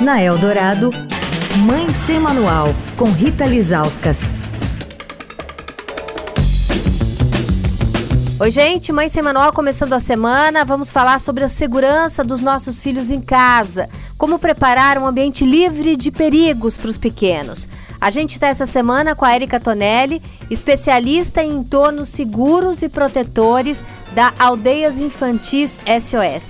Na 0.00 0.20
Eldorado, 0.20 0.90
Mãe 1.58 1.88
Sem 1.90 2.18
Manual, 2.18 2.66
com 2.96 3.04
Rita 3.04 3.44
Lizauskas. 3.44 4.32
Oi, 8.40 8.50
gente, 8.50 8.92
Mãe 8.92 9.08
Sem 9.08 9.22
Manual 9.22 9.52
começando 9.52 9.92
a 9.92 10.00
semana. 10.00 10.64
Vamos 10.64 10.90
falar 10.90 11.20
sobre 11.20 11.44
a 11.44 11.48
segurança 11.48 12.24
dos 12.24 12.40
nossos 12.40 12.82
filhos 12.82 13.08
em 13.08 13.20
casa. 13.20 13.88
Como 14.18 14.38
preparar 14.38 14.98
um 14.98 15.06
ambiente 15.06 15.44
livre 15.44 15.94
de 15.94 16.10
perigos 16.10 16.76
para 16.76 16.90
os 16.90 16.98
pequenos. 16.98 17.68
A 18.00 18.10
gente 18.10 18.32
está 18.32 18.48
essa 18.48 18.66
semana 18.66 19.14
com 19.14 19.24
a 19.24 19.34
Erika 19.34 19.60
Tonelli, 19.60 20.20
especialista 20.50 21.42
em 21.42 21.52
entornos 21.52 22.08
seguros 22.08 22.82
e 22.82 22.88
protetores 22.88 23.84
da 24.12 24.34
Aldeias 24.40 24.98
Infantis 24.98 25.80
SOS. 25.86 26.48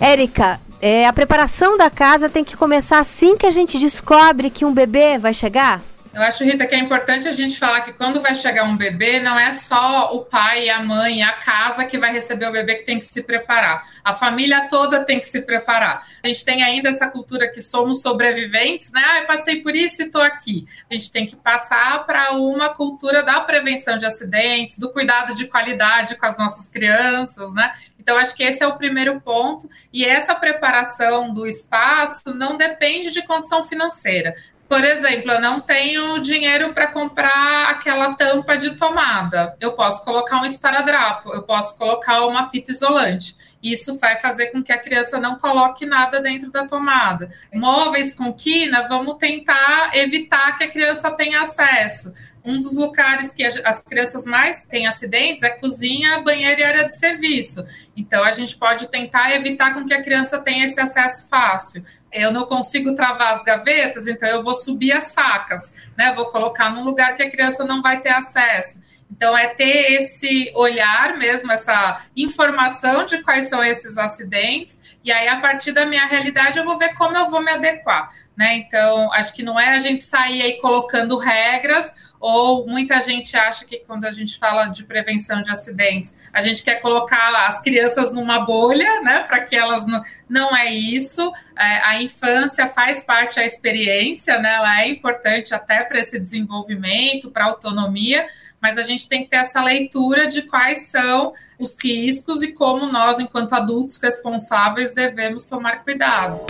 Érica, 0.00 0.58
é, 0.82 1.06
a 1.06 1.12
preparação 1.12 1.78
da 1.78 1.88
casa 1.88 2.28
tem 2.28 2.42
que 2.42 2.56
começar 2.56 2.98
assim 2.98 3.36
que 3.36 3.46
a 3.46 3.52
gente 3.52 3.78
descobre 3.78 4.50
que 4.50 4.64
um 4.64 4.74
bebê 4.74 5.16
vai 5.16 5.32
chegar? 5.32 5.80
Eu 6.14 6.20
acho, 6.20 6.44
Rita, 6.44 6.66
que 6.66 6.74
é 6.74 6.78
importante 6.78 7.26
a 7.26 7.30
gente 7.30 7.58
falar 7.58 7.80
que 7.80 7.92
quando 7.94 8.20
vai 8.20 8.34
chegar 8.34 8.64
um 8.64 8.76
bebê, 8.76 9.18
não 9.18 9.38
é 9.38 9.50
só 9.50 10.14
o 10.14 10.26
pai, 10.26 10.68
a 10.68 10.78
mãe, 10.78 11.22
a 11.22 11.32
casa 11.32 11.86
que 11.86 11.96
vai 11.96 12.12
receber 12.12 12.46
o 12.46 12.52
bebê 12.52 12.74
que 12.74 12.84
tem 12.84 12.98
que 12.98 13.06
se 13.06 13.22
preparar. 13.22 13.82
A 14.04 14.12
família 14.12 14.68
toda 14.68 15.06
tem 15.06 15.18
que 15.18 15.26
se 15.26 15.40
preparar. 15.40 16.06
A 16.22 16.28
gente 16.28 16.44
tem 16.44 16.62
ainda 16.62 16.90
essa 16.90 17.06
cultura 17.06 17.48
que 17.48 17.62
somos 17.62 18.02
sobreviventes, 18.02 18.92
né? 18.92 19.02
Ah, 19.02 19.18
eu 19.20 19.26
passei 19.26 19.62
por 19.62 19.74
isso 19.74 20.02
e 20.02 20.04
estou 20.04 20.20
aqui. 20.20 20.66
A 20.90 20.92
gente 20.92 21.10
tem 21.10 21.24
que 21.24 21.34
passar 21.34 22.04
para 22.04 22.32
uma 22.32 22.68
cultura 22.68 23.22
da 23.22 23.40
prevenção 23.40 23.96
de 23.96 24.04
acidentes, 24.04 24.76
do 24.76 24.92
cuidado 24.92 25.32
de 25.32 25.46
qualidade 25.46 26.16
com 26.16 26.26
as 26.26 26.36
nossas 26.36 26.68
crianças, 26.68 27.54
né? 27.54 27.72
Então, 27.98 28.18
acho 28.18 28.36
que 28.36 28.42
esse 28.42 28.62
é 28.62 28.66
o 28.66 28.76
primeiro 28.76 29.18
ponto. 29.18 29.66
E 29.90 30.04
essa 30.04 30.34
preparação 30.34 31.32
do 31.32 31.46
espaço 31.46 32.34
não 32.34 32.58
depende 32.58 33.10
de 33.10 33.22
condição 33.22 33.64
financeira. 33.64 34.34
Por 34.72 34.84
exemplo, 34.84 35.32
eu 35.32 35.38
não 35.38 35.60
tenho 35.60 36.18
dinheiro 36.18 36.72
para 36.72 36.86
comprar 36.86 37.68
aquela 37.68 38.14
tampa 38.14 38.56
de 38.56 38.70
tomada. 38.70 39.54
Eu 39.60 39.72
posso 39.72 40.02
colocar 40.02 40.40
um 40.40 40.46
esparadrapo, 40.46 41.30
eu 41.34 41.42
posso 41.42 41.76
colocar 41.76 42.24
uma 42.24 42.48
fita 42.48 42.70
isolante. 42.70 43.36
Isso 43.62 43.98
vai 43.98 44.16
fazer 44.16 44.46
com 44.46 44.62
que 44.62 44.72
a 44.72 44.78
criança 44.78 45.20
não 45.20 45.38
coloque 45.38 45.86
nada 45.86 46.20
dentro 46.20 46.50
da 46.50 46.66
tomada. 46.66 47.30
Móveis 47.52 48.12
com 48.12 48.32
quina, 48.32 48.88
vamos 48.88 49.16
tentar 49.18 49.90
evitar 49.94 50.58
que 50.58 50.64
a 50.64 50.70
criança 50.70 51.10
tenha 51.12 51.42
acesso. 51.42 52.12
Um 52.44 52.58
dos 52.58 52.76
lugares 52.76 53.32
que 53.32 53.44
as 53.44 53.78
crianças 53.78 54.26
mais 54.26 54.62
têm 54.62 54.88
acidentes 54.88 55.44
é 55.44 55.50
cozinha, 55.50 56.20
banheiro 56.22 56.60
e 56.60 56.64
área 56.64 56.88
de 56.88 56.98
serviço. 56.98 57.64
Então, 57.96 58.24
a 58.24 58.32
gente 58.32 58.56
pode 58.56 58.88
tentar 58.88 59.32
evitar 59.32 59.74
com 59.74 59.86
que 59.86 59.94
a 59.94 60.02
criança 60.02 60.40
tenha 60.40 60.64
esse 60.64 60.80
acesso 60.80 61.28
fácil 61.28 61.84
eu 62.12 62.30
não 62.30 62.44
consigo 62.44 62.94
travar 62.94 63.34
as 63.34 63.42
gavetas, 63.42 64.06
então 64.06 64.28
eu 64.28 64.42
vou 64.42 64.54
subir 64.54 64.92
as 64.92 65.10
facas, 65.10 65.74
né? 65.96 66.12
Vou 66.14 66.26
colocar 66.26 66.68
num 66.70 66.84
lugar 66.84 67.16
que 67.16 67.22
a 67.22 67.30
criança 67.30 67.64
não 67.64 67.80
vai 67.80 68.00
ter 68.00 68.10
acesso. 68.10 68.80
Então, 69.14 69.36
é 69.36 69.48
ter 69.48 69.92
esse 69.92 70.50
olhar 70.54 71.18
mesmo, 71.18 71.52
essa 71.52 72.02
informação 72.16 73.04
de 73.04 73.22
quais 73.22 73.48
são 73.48 73.62
esses 73.62 73.98
acidentes, 73.98 74.80
e 75.04 75.12
aí, 75.12 75.28
a 75.28 75.38
partir 75.38 75.72
da 75.72 75.84
minha 75.84 76.06
realidade, 76.06 76.58
eu 76.58 76.64
vou 76.64 76.78
ver 76.78 76.94
como 76.94 77.16
eu 77.16 77.28
vou 77.28 77.42
me 77.42 77.50
adequar. 77.50 78.10
Né? 78.36 78.56
Então, 78.56 79.12
acho 79.12 79.34
que 79.34 79.42
não 79.42 79.60
é 79.60 79.68
a 79.68 79.78
gente 79.78 80.02
sair 80.04 80.40
aí 80.40 80.52
colocando 80.60 81.18
regras, 81.18 81.92
ou 82.22 82.68
muita 82.68 83.00
gente 83.00 83.36
acha 83.36 83.64
que 83.64 83.78
quando 83.78 84.04
a 84.04 84.12
gente 84.12 84.38
fala 84.38 84.66
de 84.66 84.84
prevenção 84.84 85.42
de 85.42 85.50
acidentes, 85.50 86.14
a 86.32 86.40
gente 86.40 86.62
quer 86.62 86.80
colocar 86.80 87.48
as 87.48 87.60
crianças 87.60 88.12
numa 88.12 88.38
bolha, 88.38 89.02
né? 89.02 89.24
Para 89.24 89.40
que 89.40 89.56
elas 89.56 89.84
não. 89.84 90.00
Não 90.28 90.56
é 90.56 90.72
isso. 90.72 91.32
É, 91.58 91.84
a 91.84 92.00
infância 92.00 92.68
faz 92.68 93.02
parte 93.02 93.36
da 93.36 93.44
experiência, 93.44 94.38
né? 94.38 94.54
Ela 94.54 94.82
é 94.82 94.88
importante 94.88 95.52
até 95.52 95.82
para 95.82 95.98
esse 95.98 96.16
desenvolvimento, 96.16 97.28
para 97.28 97.44
a 97.44 97.48
autonomia, 97.48 98.28
mas 98.60 98.78
a 98.78 98.84
gente 98.84 99.08
tem 99.08 99.24
que 99.24 99.30
ter 99.30 99.38
essa 99.38 99.60
leitura 99.60 100.28
de 100.28 100.42
quais 100.42 100.86
são 100.86 101.32
os 101.58 101.76
riscos 101.76 102.40
e 102.40 102.52
como 102.52 102.86
nós, 102.86 103.18
enquanto 103.18 103.52
adultos 103.52 103.96
responsáveis, 103.96 104.92
devemos 104.92 105.44
tomar 105.46 105.82
cuidado. 105.82 106.40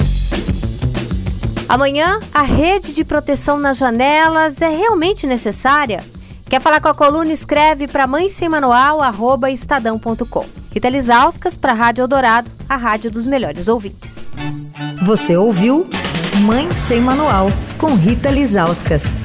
Amanhã, 1.73 2.21
a 2.35 2.43
rede 2.43 2.95
de 2.95 3.03
proteção 3.03 3.57
nas 3.57 3.79
janelas 3.79 4.61
é 4.61 4.69
realmente 4.69 5.27
necessária? 5.27 6.05
Quer 6.45 6.61
falar 6.61 6.83
com 6.83 6.89
a 6.89 6.95
coluna? 6.95 7.33
Escreve 7.33 7.89
para 7.89 8.07
mãe 8.07 8.29
sem 8.29 8.47
manual, 8.47 9.01
arroba 9.01 9.51
estadão.com. 9.51 10.45
Rita 10.71 10.91
Lisauskas 10.91 11.57
para 11.57 11.73
a 11.73 11.75
Rádio 11.75 12.03
Eldorado, 12.03 12.51
a 12.69 12.77
rádio 12.77 13.11
dos 13.11 13.27
melhores 13.27 13.69
ouvintes. 13.69 14.31
Você 15.07 15.35
ouviu 15.35 15.89
Mãe 16.45 16.71
Sem 16.73 17.01
Manual, 17.01 17.47
com 17.79 17.95
Rita 17.95 18.31
Lisauskas. 18.31 19.17